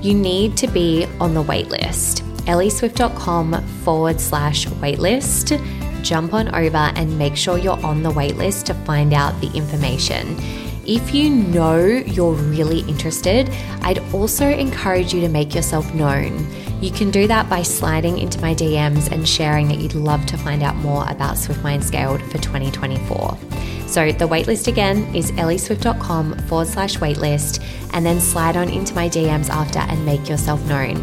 You 0.00 0.14
need 0.14 0.56
to 0.56 0.68
be 0.68 1.06
on 1.20 1.34
the 1.34 1.42
waitlist. 1.42 2.31
ellieswift.com 2.46 3.66
forward 3.84 4.20
slash 4.20 4.66
waitlist. 4.66 5.60
Jump 6.02 6.34
on 6.34 6.54
over 6.54 6.92
and 6.96 7.18
make 7.18 7.36
sure 7.36 7.58
you're 7.58 7.84
on 7.84 8.02
the 8.02 8.10
waitlist 8.10 8.64
to 8.64 8.74
find 8.74 9.12
out 9.12 9.40
the 9.40 9.50
information. 9.56 10.36
If 10.84 11.14
you 11.14 11.30
know 11.30 11.78
you're 11.78 12.34
really 12.34 12.80
interested, 12.80 13.48
I'd 13.82 14.00
also 14.12 14.48
encourage 14.48 15.14
you 15.14 15.20
to 15.20 15.28
make 15.28 15.54
yourself 15.54 15.94
known. 15.94 16.44
You 16.82 16.90
can 16.90 17.12
do 17.12 17.28
that 17.28 17.48
by 17.48 17.62
sliding 17.62 18.18
into 18.18 18.40
my 18.40 18.52
DMs 18.52 19.12
and 19.12 19.28
sharing 19.28 19.68
that 19.68 19.78
you'd 19.78 19.94
love 19.94 20.26
to 20.26 20.36
find 20.36 20.64
out 20.64 20.74
more 20.76 21.08
about 21.08 21.36
SwiftMind 21.36 21.84
Scaled 21.84 22.20
for 22.22 22.38
2024. 22.38 23.38
So 23.86 24.10
the 24.10 24.26
waitlist 24.26 24.66
again 24.66 25.14
is 25.14 25.30
ellieswift.com 25.32 26.38
forward 26.48 26.66
slash 26.66 26.96
waitlist, 26.96 27.62
and 27.92 28.04
then 28.04 28.18
slide 28.18 28.56
on 28.56 28.68
into 28.68 28.94
my 28.94 29.08
DMs 29.08 29.50
after 29.50 29.78
and 29.78 30.04
make 30.04 30.28
yourself 30.28 30.60
known. 30.66 30.96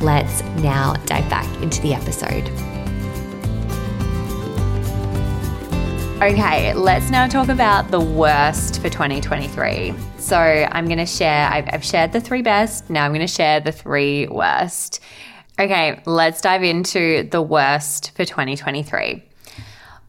Let's 0.00 0.42
now 0.62 0.94
dive 1.04 1.28
back 1.28 1.46
into 1.62 1.82
the 1.82 1.92
episode. 1.92 2.48
Okay, 6.22 6.72
let's 6.72 7.10
now 7.10 7.26
talk 7.26 7.48
about 7.48 7.90
the 7.90 8.00
worst 8.00 8.80
for 8.80 8.88
2023. 8.88 9.92
So 10.16 10.38
I'm 10.38 10.86
going 10.86 10.98
to 10.98 11.04
share, 11.04 11.48
I've, 11.50 11.68
I've, 11.70 11.84
shared 11.84 12.12
the 12.12 12.20
three 12.20 12.40
best. 12.40 12.88
Now 12.88 13.04
I'm 13.04 13.10
going 13.10 13.20
to 13.20 13.26
share 13.26 13.60
the 13.60 13.72
three 13.72 14.26
worst. 14.28 15.00
Okay, 15.58 16.00
let's 16.06 16.40
dive 16.40 16.62
into 16.62 17.24
the 17.24 17.42
worst 17.42 18.12
for 18.16 18.24
2023. 18.24 19.22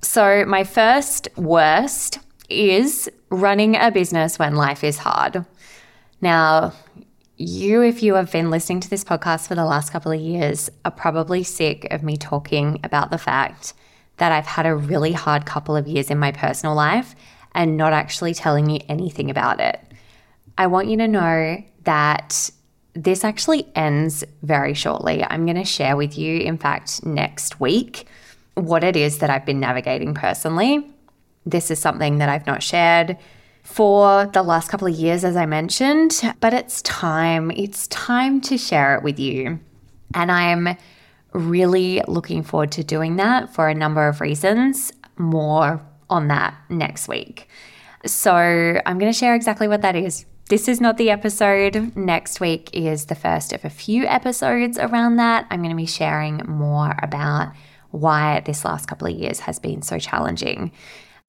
So, 0.02 0.46
my 0.46 0.64
first 0.64 1.28
worst 1.36 2.20
is 2.50 3.10
running 3.30 3.76
a 3.76 3.92
business 3.92 4.40
when 4.40 4.56
life 4.56 4.86
is 4.86 4.98
hard. 4.98 5.46
Now, 6.22 6.74
you, 7.42 7.82
if 7.82 8.04
you 8.04 8.16
have 8.16 8.32
been 8.32 8.50
listening 8.50 8.80
to 8.82 8.90
this 8.90 9.04
podcast 9.04 9.48
for 9.48 9.56
the 9.56 9.66
last 9.66 9.92
couple 9.92 10.12
of 10.12 10.20
years, 10.20 10.70
are 10.86 10.92
probably 10.92 11.44
sick 11.44 11.88
of 11.92 12.04
me 12.04 12.18
talking 12.18 12.80
about 12.84 13.12
the 13.12 13.18
fact 13.18 13.74
that 14.18 14.32
I've 14.32 14.46
had 14.46 14.66
a 14.66 14.76
really 14.76 15.14
hard 15.14 15.46
couple 15.46 15.76
of 15.76 15.88
years 15.88 16.12
in 16.12 16.20
my 16.20 16.32
personal 16.32 16.76
life 16.76 17.16
and 17.54 17.78
not 17.78 17.94
actually 17.94 18.34
telling 18.34 18.70
you 18.70 18.80
anything 18.88 19.30
about 19.30 19.60
it. 19.60 19.80
I 20.58 20.68
want 20.68 20.88
you 20.88 20.98
to 20.98 21.08
know 21.08 21.64
that 21.84 22.52
this 22.94 23.24
actually 23.24 23.68
ends 23.76 24.24
very 24.44 24.74
shortly. 24.74 25.24
I'm 25.24 25.46
going 25.46 25.58
to 25.58 25.66
share 25.66 25.96
with 25.98 26.18
you, 26.18 26.40
in 26.40 26.58
fact, 26.58 27.06
next 27.06 27.60
week, 27.60 28.06
what 28.56 28.84
it 28.84 28.96
is 28.96 29.20
that 29.20 29.30
I've 29.30 29.46
been 29.46 29.60
navigating 29.60 30.14
personally. 30.14 30.88
This 31.46 31.72
is 31.72 31.80
something 31.80 32.20
that 32.20 32.30
I've 32.30 32.46
not 32.46 32.62
shared 32.62 33.18
for 33.72 34.26
the 34.28 34.44
last 34.44 34.70
couple 34.70 34.88
of 34.88 34.94
years, 34.94 35.24
as 35.24 35.36
I 35.36 35.46
mentioned, 35.46 36.22
but 36.42 36.54
it's 36.54 36.82
time. 36.82 37.52
It's 37.52 37.88
time 37.88 38.42
to 38.42 38.58
share 38.58 38.96
it 38.96 39.04
with 39.04 39.18
you. 39.18 39.60
And 40.14 40.32
I'm 40.32 40.76
really 41.34 42.02
looking 42.08 42.44
forward 42.44 42.72
to 42.74 42.84
doing 42.84 43.16
that 43.16 43.54
for 43.54 43.70
a 43.70 43.74
number 43.74 44.08
of 44.08 44.20
reasons. 44.20 44.92
More 45.18 45.82
on 46.10 46.28
that 46.28 46.56
next 46.70 47.08
week. 47.08 47.48
So, 48.06 48.34
I'm 48.34 48.98
going 48.98 49.12
to 49.12 49.18
share 49.18 49.36
exactly 49.36 49.68
what 49.68 49.84
that 49.84 49.96
is. 49.96 50.26
This 50.50 50.68
is 50.68 50.82
not 50.82 50.98
the 50.98 51.10
episode. 51.10 51.96
Next 51.96 52.42
week 52.42 52.70
is 52.74 53.06
the 53.06 53.16
first 53.16 53.54
of 53.54 53.64
a 53.64 53.70
few 53.70 54.06
episodes 54.06 54.78
around 54.78 55.16
that. 55.16 55.48
I'm 55.50 55.62
going 55.62 55.70
to 55.70 55.78
be 55.78 55.86
sharing 55.86 56.38
more 56.48 56.96
about 57.02 57.54
why 57.92 58.42
this 58.46 58.66
last 58.66 58.88
couple 58.88 59.08
of 59.08 59.14
years 59.14 59.40
has 59.42 59.60
been 59.60 59.82
so 59.82 59.98
challenging. 59.98 60.72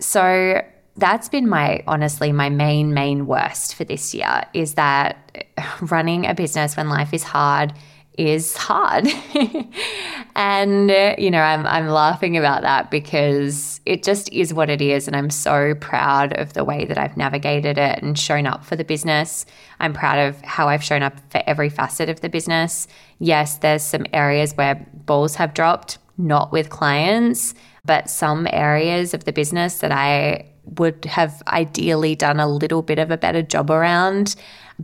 So, 0.00 0.62
that's 0.96 1.28
been 1.28 1.48
my 1.48 1.82
honestly 1.86 2.32
my 2.32 2.50
main 2.50 2.92
main 2.92 3.26
worst 3.26 3.74
for 3.74 3.84
this 3.84 4.14
year 4.14 4.44
is 4.52 4.74
that 4.74 5.46
running 5.82 6.26
a 6.26 6.34
business 6.34 6.76
when 6.76 6.88
life 6.88 7.14
is 7.14 7.22
hard 7.22 7.72
is 8.18 8.56
hard. 8.56 9.08
and, 10.36 10.90
you 11.18 11.30
know, 11.30 11.40
I'm, 11.40 11.66
I'm 11.66 11.88
laughing 11.88 12.36
about 12.36 12.62
that 12.62 12.90
because 12.90 13.80
it 13.86 14.02
just 14.02 14.30
is 14.32 14.52
what 14.52 14.68
it 14.68 14.82
is. 14.82 15.06
And 15.06 15.16
I'm 15.16 15.30
so 15.30 15.74
proud 15.76 16.36
of 16.38 16.52
the 16.52 16.64
way 16.64 16.84
that 16.84 16.98
I've 16.98 17.16
navigated 17.16 17.78
it 17.78 18.02
and 18.02 18.18
shown 18.18 18.46
up 18.46 18.64
for 18.64 18.76
the 18.76 18.84
business. 18.84 19.46
I'm 19.80 19.92
proud 19.92 20.18
of 20.18 20.40
how 20.42 20.68
I've 20.68 20.84
shown 20.84 21.02
up 21.02 21.14
for 21.30 21.42
every 21.46 21.70
facet 21.70 22.08
of 22.08 22.20
the 22.20 22.28
business. 22.28 22.86
Yes, 23.18 23.58
there's 23.58 23.82
some 23.82 24.06
areas 24.12 24.54
where 24.56 24.86
balls 25.06 25.36
have 25.36 25.54
dropped, 25.54 25.98
not 26.18 26.52
with 26.52 26.68
clients, 26.68 27.54
but 27.84 28.10
some 28.10 28.46
areas 28.50 29.14
of 29.14 29.24
the 29.24 29.32
business 29.32 29.78
that 29.78 29.90
I 29.90 30.51
would 30.64 31.04
have 31.04 31.42
ideally 31.48 32.14
done 32.14 32.40
a 32.40 32.48
little 32.48 32.82
bit 32.82 32.98
of 32.98 33.10
a 33.10 33.16
better 33.16 33.42
job 33.42 33.70
around. 33.70 34.36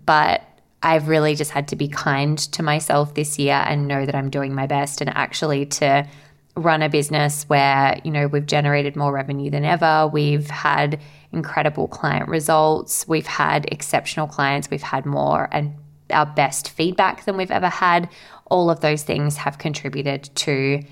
But 0.07 0.43
I've 0.83 1.09
really 1.09 1.35
just 1.35 1.51
had 1.51 1.69
to 1.69 1.77
be 1.77 1.89
kind 1.89 2.39
to 2.39 2.63
myself 2.63 3.15
this 3.15 3.39
year 3.39 3.65
and 3.67 3.89
know 3.89 4.07
that 4.07 4.15
I'm 4.15 4.31
doing 4.31 4.55
my 4.55 4.67
best 4.67 5.01
and 5.01 5.11
actually 5.11 5.67
to 5.67 6.07
run 6.57 6.83
a 6.83 6.89
business 6.89 7.45
where, 7.45 8.01
you 8.05 8.11
know, 8.11 8.27
we've 8.27 8.47
generated 8.47 8.97
more 8.97 9.13
revenue 9.13 9.51
than 9.51 9.65
ever. 9.65 10.09
We've 10.13 10.49
had 10.49 11.01
incredible 11.33 11.89
client 11.89 12.29
results. 12.29 13.07
We've 13.07 13.27
had 13.27 13.67
exceptional 13.73 14.27
clients. 14.27 14.71
We've 14.71 14.83
had 14.83 15.07
more 15.07 15.49
and 15.53 15.75
our 16.11 16.27
best 16.27 16.71
feedback 16.71 17.25
than 17.25 17.37
we've 17.37 17.51
ever 17.51 17.69
had. 17.69 18.09
All 18.47 18.71
of 18.71 18.81
those 18.81 19.03
things 19.03 19.37
have 19.37 19.59
contributed 19.59 20.31
to, 20.37 20.83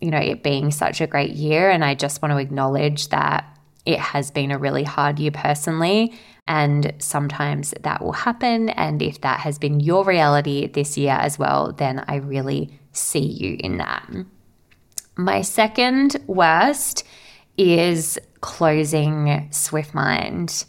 you 0.00 0.10
know, 0.10 0.18
it 0.18 0.42
being 0.42 0.70
such 0.70 1.00
a 1.00 1.06
great 1.06 1.32
year. 1.32 1.70
And 1.70 1.84
I 1.84 1.94
just 1.94 2.22
want 2.22 2.32
to 2.32 2.38
acknowledge 2.38 3.08
that 3.08 3.44
it 3.86 3.98
has 3.98 4.30
been 4.30 4.50
a 4.50 4.58
really 4.58 4.84
hard 4.84 5.18
year 5.18 5.30
personally. 5.30 6.12
And 6.46 6.92
sometimes 6.98 7.72
that 7.80 8.02
will 8.02 8.12
happen. 8.12 8.70
And 8.70 9.00
if 9.02 9.20
that 9.20 9.40
has 9.40 9.58
been 9.58 9.80
your 9.80 10.04
reality 10.04 10.66
this 10.66 10.98
year 10.98 11.12
as 11.12 11.38
well, 11.38 11.72
then 11.72 12.04
I 12.08 12.16
really 12.16 12.78
see 12.92 13.20
you 13.20 13.56
in 13.60 13.78
that. 13.78 14.08
My 15.16 15.42
second 15.42 16.16
worst 16.26 17.04
is 17.56 18.18
closing 18.40 19.48
SwiftMind. 19.50 20.64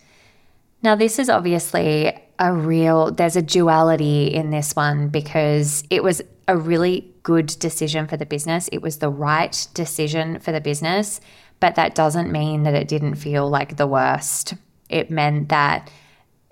Now, 0.83 0.95
this 0.95 1.19
is 1.19 1.29
obviously 1.29 2.13
a 2.37 2.53
real, 2.53 3.11
there's 3.11 3.35
a 3.35 3.41
duality 3.41 4.27
in 4.27 4.49
this 4.49 4.75
one 4.75 5.09
because 5.09 5.83
it 5.89 6.03
was 6.03 6.21
a 6.47 6.57
really 6.57 7.13
good 7.23 7.47
decision 7.59 8.07
for 8.07 8.17
the 8.17 8.25
business. 8.25 8.67
It 8.71 8.81
was 8.81 8.97
the 8.97 9.09
right 9.09 9.67
decision 9.73 10.39
for 10.39 10.51
the 10.51 10.59
business, 10.61 11.21
but 11.61 11.75
that 11.75 11.95
doesn't 11.95 12.31
mean 12.31 12.63
that 12.63 12.73
it 12.73 12.89
didn't 12.89 13.15
feel 13.15 13.49
like 13.49 13.77
the 13.77 13.87
worst. 13.87 14.55
It 14.89 15.09
meant 15.09 15.47
that 15.49 15.89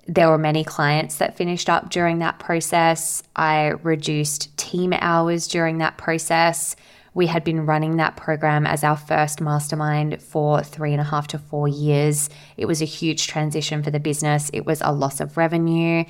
there 0.08 0.30
were 0.30 0.38
many 0.38 0.64
clients 0.64 1.18
that 1.18 1.36
finished 1.36 1.70
up 1.70 1.90
during 1.90 2.20
that 2.20 2.40
process. 2.40 3.22
I 3.36 3.74
reduced 3.84 4.56
team 4.58 4.94
hours 4.94 5.48
during 5.48 5.80
that 5.80 5.98
process. 5.98 6.76
We 7.14 7.28
had 7.28 7.44
been 7.44 7.66
running 7.66 7.98
that 7.98 8.18
program 8.18 8.66
as 8.66 8.84
our 8.84 8.98
first 8.98 9.42
mastermind 9.42 10.22
for 10.22 10.64
three 10.64 10.94
and 10.94 11.02
a 11.02 11.04
half 11.04 11.28
to 11.30 11.40
four 11.40 11.68
years. 11.68 12.30
It 12.56 12.66
was 12.66 12.82
a 12.82 12.86
huge 12.86 13.28
transition 13.28 13.84
for 13.84 13.92
the 13.92 14.00
business. 14.00 14.50
It 14.54 14.66
was 14.66 14.80
a 14.82 14.94
loss 14.94 15.20
of 15.20 15.38
revenue. 15.38 16.06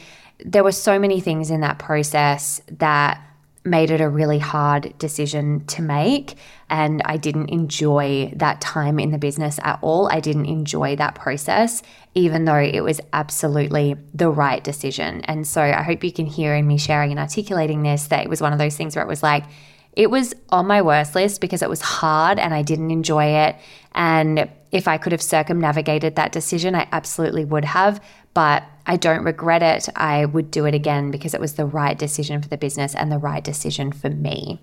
There 0.46 0.64
were 0.64 0.74
so 0.74 1.00
many 1.00 1.20
things 1.20 1.50
in 1.50 1.62
that 1.62 1.80
process 1.80 2.62
that 2.70 3.22
made 3.66 3.92
it 3.92 4.02
a 4.02 4.10
really 4.10 4.40
hard 4.40 4.98
decision 4.98 5.66
to 5.68 5.82
make. 5.82 6.36
And 6.70 7.02
I 7.06 7.18
didn't 7.18 7.50
enjoy 7.50 8.32
that 8.36 8.62
time 8.62 9.00
in 9.00 9.12
the 9.12 9.18
business 9.18 9.60
at 9.64 9.80
all. 9.82 10.10
I 10.12 10.20
didn't 10.20 10.46
enjoy 10.46 10.96
that 10.98 11.16
process, 11.16 11.82
even 12.14 12.46
though 12.46 12.60
it 12.60 12.82
was 12.82 13.02
absolutely 13.12 13.96
the 14.14 14.30
right 14.30 14.64
decision. 14.64 15.22
And 15.22 15.48
so 15.48 15.62
I 15.62 15.82
hope 15.82 16.04
you 16.04 16.12
can 16.12 16.26
hear 16.26 16.54
in 16.54 16.68
me 16.68 16.78
sharing 16.78 17.12
and 17.12 17.20
articulating 17.20 17.82
this 17.82 18.08
that 18.08 18.24
it 18.24 18.30
was 18.30 18.42
one 18.42 18.54
of 18.54 18.60
those 18.60 18.76
things 18.76 18.96
where 18.96 19.04
it 19.04 19.08
was 19.08 19.24
like, 19.24 19.46
it 19.94 20.10
was 20.10 20.34
on 20.50 20.68
my 20.68 20.82
worst 20.82 21.16
list 21.16 21.42
because 21.42 21.62
it 21.62 21.70
was 21.70 21.82
hard 21.82 22.40
and 22.40 22.54
I 22.54 22.62
didn't 22.62 22.92
enjoy 22.92 23.26
it. 23.26 23.56
And 23.94 24.50
if 24.72 24.88
I 24.88 24.98
could 24.98 25.12
have 25.12 25.22
circumnavigated 25.22 26.16
that 26.16 26.32
decision, 26.32 26.76
I 26.76 26.88
absolutely 26.92 27.46
would 27.46 27.66
have. 27.66 28.02
But 28.34 28.64
I 28.86 28.98
don't 28.98 29.24
regret 29.24 29.64
it. 29.64 29.90
I 29.96 30.26
would 30.26 30.52
do 30.52 30.66
it 30.66 30.76
again 30.76 31.12
because 31.12 31.34
it 31.34 31.42
was 31.42 31.54
the 31.54 31.66
right 31.66 31.98
decision 31.98 32.42
for 32.42 32.48
the 32.48 32.58
business 32.58 32.94
and 32.96 33.12
the 33.12 33.18
right 33.18 33.44
decision 33.44 33.92
for 33.92 34.10
me. 34.10 34.62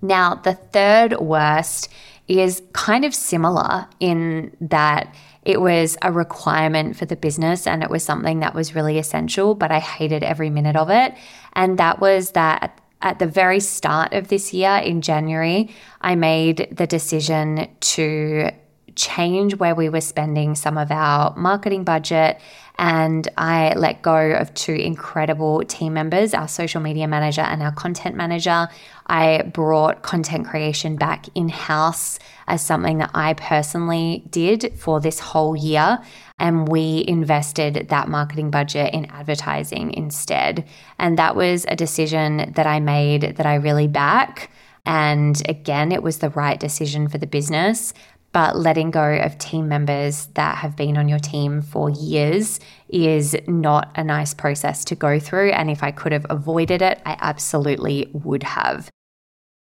Now, 0.00 0.34
the 0.36 0.54
third 0.54 1.18
worst 1.18 1.88
is 2.28 2.62
kind 2.72 3.04
of 3.04 3.14
similar 3.14 3.86
in 4.00 4.56
that 4.60 5.14
it 5.42 5.60
was 5.60 5.96
a 6.02 6.12
requirement 6.12 6.96
for 6.96 7.06
the 7.06 7.16
business 7.16 7.66
and 7.66 7.82
it 7.82 7.90
was 7.90 8.02
something 8.02 8.40
that 8.40 8.54
was 8.54 8.74
really 8.74 8.98
essential, 8.98 9.54
but 9.54 9.70
I 9.70 9.78
hated 9.78 10.22
every 10.22 10.50
minute 10.50 10.76
of 10.76 10.90
it. 10.90 11.14
And 11.54 11.78
that 11.78 12.00
was 12.00 12.32
that 12.32 12.80
at 13.00 13.18
the 13.18 13.26
very 13.26 13.60
start 13.60 14.12
of 14.12 14.28
this 14.28 14.52
year 14.52 14.76
in 14.76 15.00
January, 15.00 15.70
I 16.00 16.16
made 16.16 16.68
the 16.70 16.86
decision 16.86 17.68
to 17.80 18.50
change 18.98 19.56
where 19.56 19.74
we 19.74 19.88
were 19.88 20.00
spending 20.00 20.54
some 20.54 20.76
of 20.76 20.90
our 20.90 21.34
marketing 21.36 21.84
budget. 21.84 22.40
And 22.80 23.26
I 23.36 23.72
let 23.74 24.02
go 24.02 24.32
of 24.32 24.54
two 24.54 24.74
incredible 24.74 25.64
team 25.64 25.94
members, 25.94 26.32
our 26.32 26.46
social 26.46 26.80
media 26.80 27.08
manager 27.08 27.40
and 27.40 27.62
our 27.62 27.72
content 27.72 28.14
manager. 28.14 28.68
I 29.06 29.42
brought 29.52 30.02
content 30.02 30.46
creation 30.46 30.96
back 30.96 31.26
in 31.34 31.48
house 31.48 32.18
as 32.46 32.62
something 32.62 32.98
that 32.98 33.10
I 33.14 33.34
personally 33.34 34.24
did 34.30 34.74
for 34.76 35.00
this 35.00 35.18
whole 35.18 35.56
year. 35.56 35.98
And 36.38 36.68
we 36.68 37.04
invested 37.08 37.88
that 37.88 38.08
marketing 38.08 38.50
budget 38.50 38.94
in 38.94 39.06
advertising 39.06 39.92
instead. 39.94 40.64
And 40.98 41.18
that 41.18 41.34
was 41.34 41.64
a 41.68 41.74
decision 41.74 42.52
that 42.54 42.66
I 42.66 42.78
made 42.78 43.36
that 43.36 43.46
I 43.46 43.56
really 43.56 43.88
back. 43.88 44.50
And 44.86 45.42
again, 45.48 45.90
it 45.90 46.02
was 46.02 46.18
the 46.18 46.30
right 46.30 46.58
decision 46.58 47.08
for 47.08 47.18
the 47.18 47.26
business 47.26 47.92
but 48.32 48.56
letting 48.56 48.90
go 48.90 49.16
of 49.16 49.38
team 49.38 49.68
members 49.68 50.26
that 50.34 50.58
have 50.58 50.76
been 50.76 50.96
on 50.96 51.08
your 51.08 51.18
team 51.18 51.62
for 51.62 51.90
years 51.90 52.60
is 52.88 53.36
not 53.46 53.90
a 53.94 54.04
nice 54.04 54.34
process 54.34 54.84
to 54.86 54.94
go 54.94 55.18
through. 55.18 55.50
And 55.50 55.70
if 55.70 55.82
I 55.82 55.90
could 55.90 56.12
have 56.12 56.26
avoided 56.28 56.82
it, 56.82 57.00
I 57.06 57.16
absolutely 57.20 58.10
would 58.12 58.42
have. 58.42 58.90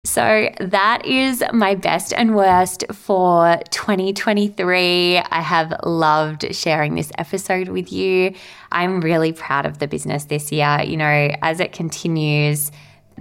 So, 0.04 0.50
that 0.60 1.06
is 1.06 1.44
my 1.54 1.76
best 1.76 2.12
and 2.12 2.36
worst 2.36 2.86
for 2.92 3.60
2023. 3.70 5.18
I 5.20 5.42
have 5.42 5.76
loved 5.84 6.56
sharing 6.56 6.96
this 6.96 7.12
episode 7.20 7.68
with 7.68 7.94
you. 7.94 8.34
I'm 8.72 9.02
really 9.02 9.32
proud 9.32 9.68
of 9.68 9.78
the 9.78 9.88
business 9.88 10.26
this 10.26 10.52
year. 10.52 10.82
You 10.84 10.98
know, 10.98 11.30
as 11.44 11.60
it 11.60 11.72
continues, 11.72 12.72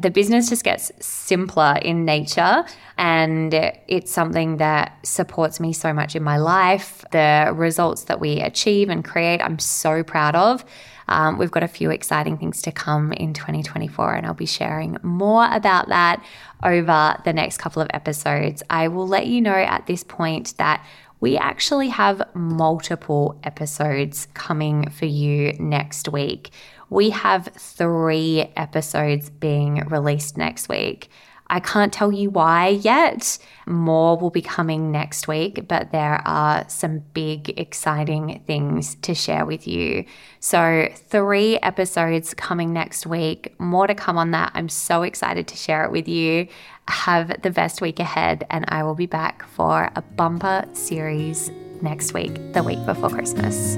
the 0.00 0.10
business 0.10 0.48
just 0.48 0.64
gets 0.64 0.90
simpler 1.00 1.78
in 1.82 2.04
nature 2.04 2.64
and 2.96 3.52
it's 3.88 4.10
something 4.10 4.58
that 4.58 4.98
supports 5.04 5.60
me 5.60 5.72
so 5.72 5.92
much 5.92 6.16
in 6.16 6.22
my 6.22 6.36
life. 6.36 7.04
The 7.12 7.52
results 7.54 8.04
that 8.04 8.20
we 8.20 8.40
achieve 8.40 8.88
and 8.88 9.04
create, 9.04 9.40
I'm 9.40 9.58
so 9.58 10.02
proud 10.02 10.36
of. 10.36 10.64
Um, 11.08 11.38
we've 11.38 11.50
got 11.50 11.62
a 11.62 11.68
few 11.68 11.90
exciting 11.90 12.38
things 12.38 12.62
to 12.62 12.72
come 12.72 13.12
in 13.12 13.34
2024, 13.34 14.14
and 14.14 14.26
I'll 14.26 14.34
be 14.34 14.46
sharing 14.46 14.96
more 15.02 15.48
about 15.52 15.88
that 15.88 16.24
over 16.62 17.16
the 17.24 17.32
next 17.32 17.58
couple 17.58 17.82
of 17.82 17.88
episodes. 17.92 18.62
I 18.70 18.88
will 18.88 19.08
let 19.08 19.26
you 19.26 19.40
know 19.40 19.50
at 19.50 19.86
this 19.86 20.04
point 20.04 20.54
that 20.58 20.84
we 21.18 21.36
actually 21.36 21.88
have 21.88 22.22
multiple 22.34 23.38
episodes 23.44 24.28
coming 24.34 24.88
for 24.88 25.06
you 25.06 25.52
next 25.58 26.08
week. 26.08 26.50
We 26.90 27.10
have 27.10 27.46
three 27.56 28.52
episodes 28.56 29.30
being 29.30 29.76
released 29.88 30.36
next 30.36 30.68
week. 30.68 31.08
I 31.50 31.58
can't 31.58 31.92
tell 31.92 32.12
you 32.12 32.30
why 32.30 32.68
yet. 32.68 33.36
More 33.66 34.16
will 34.16 34.30
be 34.30 34.40
coming 34.40 34.92
next 34.92 35.26
week, 35.26 35.66
but 35.66 35.90
there 35.90 36.22
are 36.24 36.64
some 36.68 37.00
big, 37.12 37.58
exciting 37.58 38.42
things 38.46 38.94
to 39.02 39.14
share 39.14 39.44
with 39.44 39.66
you. 39.66 40.04
So, 40.38 40.88
three 40.94 41.58
episodes 41.58 42.34
coming 42.34 42.72
next 42.72 43.04
week. 43.04 43.58
More 43.58 43.88
to 43.88 43.96
come 43.96 44.16
on 44.16 44.30
that. 44.30 44.52
I'm 44.54 44.68
so 44.68 45.02
excited 45.02 45.48
to 45.48 45.56
share 45.56 45.84
it 45.84 45.90
with 45.90 46.06
you. 46.06 46.46
Have 46.86 47.42
the 47.42 47.50
best 47.50 47.80
week 47.80 47.98
ahead, 47.98 48.46
and 48.48 48.64
I 48.68 48.84
will 48.84 48.94
be 48.94 49.06
back 49.06 49.44
for 49.44 49.90
a 49.96 50.02
bumper 50.02 50.64
series 50.72 51.50
next 51.82 52.14
week, 52.14 52.52
the 52.52 52.62
week 52.62 52.84
before 52.86 53.10
Christmas. 53.10 53.76